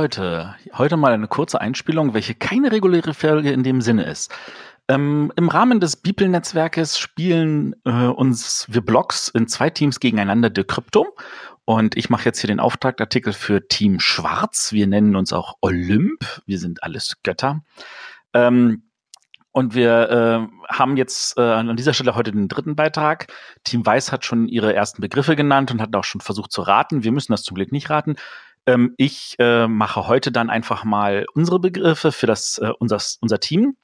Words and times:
Leute, 0.00 0.54
heute 0.72 0.96
mal 0.96 1.12
eine 1.12 1.28
kurze 1.28 1.60
Einspielung, 1.60 2.14
welche 2.14 2.34
keine 2.34 2.72
reguläre 2.72 3.12
Folge 3.12 3.50
in 3.50 3.62
dem 3.62 3.82
Sinne 3.82 4.04
ist. 4.04 4.32
Ähm, 4.88 5.30
Im 5.36 5.50
Rahmen 5.50 5.78
des 5.78 5.96
Bibel-Netzwerkes 5.96 6.98
spielen 6.98 7.76
äh, 7.84 8.06
uns 8.06 8.64
wir 8.70 8.80
Blogs 8.80 9.28
in 9.28 9.46
zwei 9.46 9.68
Teams 9.68 10.00
gegeneinander 10.00 10.48
de 10.48 10.64
Krypto. 10.64 11.14
Und 11.66 11.98
ich 11.98 12.08
mache 12.08 12.24
jetzt 12.24 12.40
hier 12.40 12.48
den 12.48 12.60
Auftragartikel 12.60 13.34
für 13.34 13.68
Team 13.68 14.00
Schwarz. 14.00 14.72
Wir 14.72 14.86
nennen 14.86 15.16
uns 15.16 15.34
auch 15.34 15.58
Olymp. 15.60 16.40
Wir 16.46 16.58
sind 16.58 16.82
alles 16.82 17.16
Götter. 17.22 17.62
Ähm, 18.32 18.84
und 19.52 19.74
wir 19.74 20.08
äh, 20.10 20.72
haben 20.72 20.96
jetzt 20.96 21.36
äh, 21.36 21.42
an 21.42 21.76
dieser 21.76 21.92
Stelle 21.92 22.14
heute 22.14 22.32
den 22.32 22.48
dritten 22.48 22.74
Beitrag. 22.74 23.26
Team 23.64 23.84
Weiß 23.84 24.12
hat 24.12 24.24
schon 24.24 24.48
ihre 24.48 24.72
ersten 24.72 25.02
Begriffe 25.02 25.36
genannt 25.36 25.70
und 25.70 25.82
hat 25.82 25.94
auch 25.94 26.04
schon 26.04 26.22
versucht 26.22 26.52
zu 26.52 26.62
raten. 26.62 27.04
Wir 27.04 27.12
müssen 27.12 27.32
das 27.32 27.42
zum 27.42 27.56
Glück 27.56 27.70
nicht 27.70 27.90
raten. 27.90 28.16
Ähm, 28.70 28.94
ich 28.96 29.36
äh, 29.38 29.66
mache 29.66 30.06
heute 30.06 30.30
dann 30.32 30.50
einfach 30.50 30.84
mal 30.84 31.26
unsere 31.34 31.58
Begriffe 31.58 32.12
für 32.12 32.26
das 32.26 32.58
äh, 32.58 32.70
unser, 32.78 32.98
unser 33.20 33.40
Team. 33.40 33.76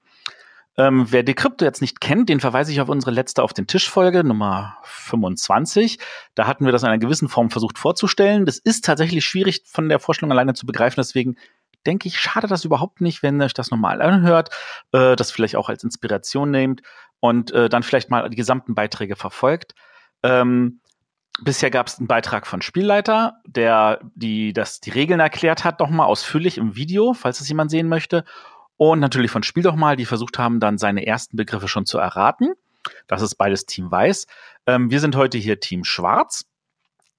Ähm, 0.78 1.06
wer 1.10 1.22
Decrypto 1.22 1.64
jetzt 1.64 1.80
nicht 1.80 2.00
kennt, 2.00 2.28
den 2.28 2.38
verweise 2.38 2.70
ich 2.70 2.80
auf 2.82 2.90
unsere 2.90 3.10
letzte 3.10 3.42
auf 3.42 3.54
den 3.54 3.66
Tisch 3.66 3.88
Folge 3.88 4.22
Nummer 4.22 4.76
25. 4.82 5.98
Da 6.34 6.46
hatten 6.46 6.66
wir 6.66 6.72
das 6.72 6.82
in 6.82 6.88
einer 6.88 6.98
gewissen 6.98 7.28
Form 7.28 7.50
versucht 7.50 7.78
vorzustellen. 7.78 8.44
Das 8.44 8.58
ist 8.58 8.84
tatsächlich 8.84 9.24
schwierig 9.24 9.62
von 9.64 9.88
der 9.88 9.98
Vorstellung 9.98 10.32
alleine 10.32 10.52
zu 10.52 10.66
begreifen. 10.66 10.96
Deswegen 10.98 11.36
denke 11.86 12.08
ich, 12.08 12.20
schade 12.20 12.46
das 12.46 12.64
überhaupt 12.64 13.00
nicht, 13.00 13.22
wenn 13.22 13.40
ihr 13.40 13.46
euch 13.46 13.54
das 13.54 13.70
nochmal 13.70 14.02
anhört, 14.02 14.50
äh, 14.92 15.16
das 15.16 15.30
vielleicht 15.30 15.56
auch 15.56 15.70
als 15.70 15.82
Inspiration 15.82 16.50
nehmt 16.50 16.82
und 17.20 17.52
äh, 17.52 17.68
dann 17.70 17.82
vielleicht 17.82 18.10
mal 18.10 18.28
die 18.28 18.36
gesamten 18.36 18.74
Beiträge 18.74 19.16
verfolgt. 19.16 19.74
Ähm, 20.22 20.80
bisher 21.42 21.70
gab 21.70 21.86
es 21.86 21.98
einen 21.98 22.06
Beitrag 22.06 22.46
von 22.46 22.62
Spielleiter, 22.62 23.40
der 23.46 24.00
die, 24.14 24.52
das, 24.52 24.80
die 24.80 24.90
Regeln 24.90 25.20
erklärt 25.20 25.64
hat, 25.64 25.80
nochmal 25.80 26.06
ausführlich 26.06 26.58
im 26.58 26.76
Video, 26.76 27.14
falls 27.14 27.40
es 27.40 27.48
jemand 27.48 27.70
sehen 27.70 27.88
möchte. 27.88 28.24
Und 28.76 29.00
natürlich 29.00 29.30
von 29.30 29.42
Spiel 29.42 29.62
doch 29.62 29.76
mal, 29.76 29.96
die 29.96 30.04
versucht 30.04 30.38
haben, 30.38 30.60
dann 30.60 30.78
seine 30.78 31.06
ersten 31.06 31.36
Begriffe 31.36 31.68
schon 31.68 31.86
zu 31.86 31.98
erraten. 31.98 32.52
Das 33.06 33.22
ist 33.22 33.36
beides 33.36 33.66
Team 33.66 33.90
Weiß. 33.90 34.26
Ähm, 34.66 34.90
wir 34.90 35.00
sind 35.00 35.16
heute 35.16 35.38
hier 35.38 35.60
Team 35.60 35.84
Schwarz. 35.84 36.46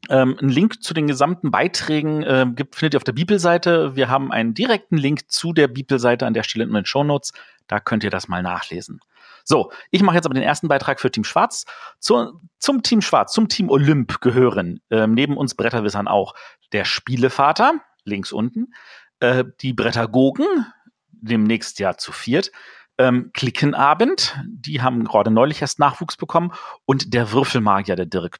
Ähm, 0.09 0.37
ein 0.39 0.49
Link 0.49 0.83
zu 0.83 0.93
den 0.93 1.07
gesamten 1.07 1.51
Beiträgen 1.51 2.23
äh, 2.23 2.45
gibt, 2.55 2.75
findet 2.75 2.93
ihr 2.93 2.97
auf 2.97 3.03
der 3.03 3.13
Bibelseite. 3.13 3.95
Wir 3.95 4.09
haben 4.09 4.31
einen 4.31 4.53
direkten 4.53 4.97
Link 4.97 5.29
zu 5.29 5.53
der 5.53 5.67
Bibelseite 5.67 6.25
an 6.25 6.33
der 6.33 6.43
Stelle 6.43 6.65
in 6.65 6.73
den 6.73 6.85
Show 6.85 7.03
Notes. 7.03 7.33
Da 7.67 7.79
könnt 7.79 8.03
ihr 8.03 8.11
das 8.11 8.27
mal 8.27 8.43
nachlesen. 8.43 9.01
So, 9.49 9.71
ich 9.91 10.01
mache 10.01 10.17
jetzt 10.17 10.25
aber 10.25 10.33
den 10.33 10.43
ersten 10.43 10.67
Beitrag 10.67 10.99
für 10.99 11.09
Team 11.09 11.23
Schwarz. 11.23 11.63
Zu, 11.99 12.41
zum 12.59 12.83
Team 12.83 13.01
Schwarz, 13.01 13.31
zum 13.31 13.47
Team 13.47 13.69
Olymp 13.69 14.19
gehören 14.19 14.81
ähm, 14.89 15.13
neben 15.13 15.37
uns 15.37 15.55
Bretterwissern 15.55 16.09
auch 16.09 16.33
der 16.73 16.83
Spielevater, 16.83 17.75
links 18.03 18.33
unten, 18.33 18.73
äh, 19.21 19.45
die 19.61 19.71
Brettergogen, 19.71 20.65
demnächst 21.11 21.79
ja 21.79 21.95
zu 21.95 22.11
viert, 22.11 22.51
ähm, 22.97 23.31
Klickenabend, 23.33 24.35
die 24.45 24.81
haben 24.81 25.05
gerade 25.05 25.31
neulich 25.31 25.61
erst 25.61 25.79
Nachwuchs 25.79 26.17
bekommen, 26.17 26.51
und 26.83 27.13
der 27.13 27.31
Würfelmagier, 27.31 27.95
der 27.95 28.05
Dirk. 28.05 28.39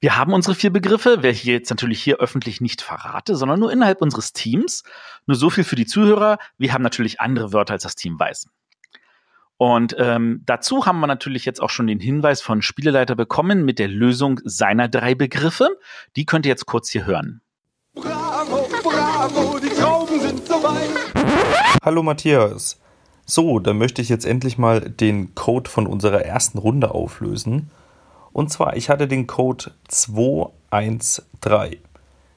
Wir 0.00 0.16
haben 0.16 0.32
unsere 0.32 0.56
vier 0.56 0.72
Begriffe, 0.72 1.22
welche 1.22 1.42
ich 1.42 1.44
jetzt 1.44 1.70
natürlich 1.70 2.02
hier 2.02 2.16
öffentlich 2.16 2.60
nicht 2.60 2.82
verrate, 2.82 3.36
sondern 3.36 3.60
nur 3.60 3.70
innerhalb 3.70 4.02
unseres 4.02 4.32
Teams. 4.32 4.82
Nur 5.26 5.36
so 5.36 5.50
viel 5.50 5.62
für 5.62 5.76
die 5.76 5.86
Zuhörer. 5.86 6.38
Wir 6.56 6.72
haben 6.72 6.82
natürlich 6.82 7.20
andere 7.20 7.52
Wörter, 7.52 7.74
als 7.74 7.84
das 7.84 7.94
Team 7.94 8.18
weiß. 8.18 8.48
Und 9.58 9.96
ähm, 9.98 10.42
dazu 10.46 10.86
haben 10.86 11.00
wir 11.00 11.08
natürlich 11.08 11.44
jetzt 11.44 11.60
auch 11.60 11.70
schon 11.70 11.88
den 11.88 11.98
Hinweis 11.98 12.40
von 12.40 12.62
Spieleleiter 12.62 13.16
bekommen 13.16 13.64
mit 13.64 13.80
der 13.80 13.88
Lösung 13.88 14.40
seiner 14.44 14.88
drei 14.88 15.16
Begriffe. 15.16 15.68
Die 16.14 16.24
könnt 16.24 16.46
ihr 16.46 16.50
jetzt 16.50 16.66
kurz 16.66 16.88
hier 16.90 17.06
hören. 17.06 17.40
Bravo, 17.94 18.68
bravo, 18.84 19.58
die 19.58 19.68
Trauben 19.70 20.20
sind 20.20 20.46
soweit. 20.46 20.88
Hallo 21.82 22.04
Matthias. 22.04 22.80
So, 23.26 23.58
dann 23.58 23.78
möchte 23.78 24.00
ich 24.00 24.08
jetzt 24.08 24.24
endlich 24.24 24.58
mal 24.58 24.80
den 24.80 25.34
Code 25.34 25.68
von 25.68 25.88
unserer 25.88 26.22
ersten 26.22 26.58
Runde 26.58 26.92
auflösen. 26.92 27.70
Und 28.32 28.52
zwar, 28.52 28.76
ich 28.76 28.88
hatte 28.88 29.08
den 29.08 29.26
Code 29.26 29.72
213. 29.88 31.24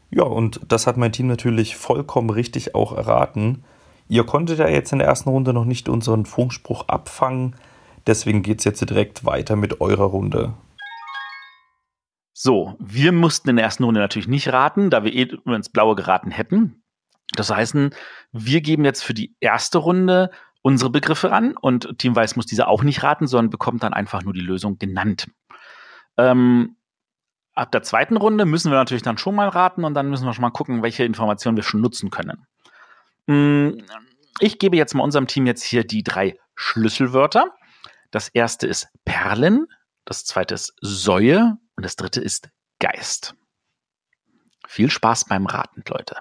Ja, 0.10 0.24
und 0.24 0.60
das 0.68 0.88
hat 0.88 0.98
mein 0.98 1.12
Team 1.12 1.28
natürlich 1.28 1.78
vollkommen 1.78 2.32
richtig 2.32 2.74
auch 2.74 2.98
erraten. 2.98 3.64
Ihr 4.12 4.26
konntet 4.26 4.60
ja 4.60 4.68
jetzt 4.68 4.92
in 4.92 5.00
der 5.00 5.08
ersten 5.08 5.30
Runde 5.30 5.54
noch 5.54 5.64
nicht 5.64 5.88
unseren 5.88 6.26
Funkspruch 6.26 6.90
abfangen. 6.90 7.56
Deswegen 8.06 8.44
geht 8.44 8.60
es 8.60 8.66
jetzt 8.66 8.82
direkt 8.82 9.24
weiter 9.24 9.56
mit 9.56 9.80
eurer 9.80 10.04
Runde. 10.04 10.54
So, 12.34 12.76
wir 12.78 13.14
mussten 13.14 13.48
in 13.48 13.56
der 13.56 13.64
ersten 13.64 13.86
Runde 13.86 14.02
natürlich 14.02 14.28
nicht 14.28 14.52
raten, 14.52 14.90
da 14.90 15.06
wir 15.06 15.14
eh 15.14 15.34
ins 15.46 15.70
Blaue 15.70 15.96
geraten 15.96 16.30
hätten. 16.30 16.84
Das 17.38 17.52
heißt, 17.52 17.74
wir 18.34 18.60
geben 18.60 18.84
jetzt 18.84 19.02
für 19.02 19.14
die 19.14 19.34
erste 19.40 19.78
Runde 19.78 20.30
unsere 20.62 20.90
Begriffe 20.90 21.32
an 21.32 21.56
und 21.56 21.98
Team 21.98 22.14
Weiß 22.14 22.36
muss 22.36 22.46
diese 22.46 22.68
auch 22.68 22.84
nicht 22.84 23.04
raten, 23.04 23.28
sondern 23.28 23.50
bekommt 23.50 23.82
dann 23.82 23.94
einfach 23.94 24.24
nur 24.24 24.34
die 24.34 24.42
Lösung 24.42 24.78
genannt. 24.78 25.32
Ähm, 26.18 26.76
ab 27.56 27.72
der 27.72 27.84
zweiten 27.84 28.18
Runde 28.18 28.44
müssen 28.44 28.72
wir 28.72 28.78
natürlich 28.78 29.04
dann 29.04 29.18
schon 29.18 29.36
mal 29.36 29.48
raten 29.48 29.86
und 29.86 29.94
dann 29.94 30.10
müssen 30.10 30.26
wir 30.26 30.34
schon 30.34 30.42
mal 30.42 30.50
gucken, 30.50 30.84
welche 30.84 31.06
Informationen 31.06 31.56
wir 31.56 31.64
schon 31.64 31.80
nutzen 31.80 32.10
können. 32.10 32.46
Mm, 33.32 33.78
ich 34.40 34.60
gebe 34.60 34.76
jetzt 34.76 34.94
mal 34.94 35.04
unserem 35.04 35.28
Team 35.28 35.46
jetzt 35.46 35.64
hier 35.64 35.86
die 35.86 36.04
drei 36.04 36.38
Schlüsselwörter. 36.56 37.56
Das 38.12 38.28
erste 38.28 38.68
ist 38.68 38.88
Perlen, 39.06 39.68
das 40.04 40.26
zweite 40.26 40.54
ist 40.56 40.74
Säue 40.82 41.58
und 41.76 41.86
das 41.86 41.96
dritte 41.96 42.20
ist 42.20 42.50
Geist. 42.80 43.36
Viel 44.68 44.92
Spaß 44.92 45.26
beim 45.26 45.46
Raten, 45.46 45.84
Leute. 45.88 46.18